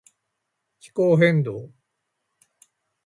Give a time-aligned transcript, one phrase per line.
[0.79, 1.69] 気候変動